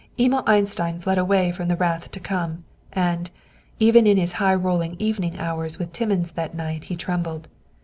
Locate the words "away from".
1.19-1.67